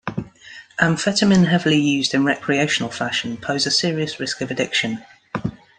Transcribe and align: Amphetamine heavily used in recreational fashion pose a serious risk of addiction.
Amphetamine 0.79 1.45
heavily 1.47 1.77
used 1.79 2.15
in 2.15 2.25
recreational 2.25 2.89
fashion 2.89 3.37
pose 3.37 3.67
a 3.67 3.69
serious 3.69 4.19
risk 4.19 4.41
of 4.41 4.49
addiction. 4.49 5.05